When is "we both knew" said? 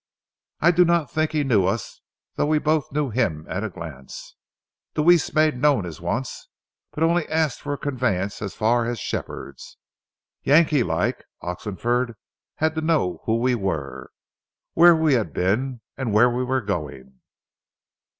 2.47-3.11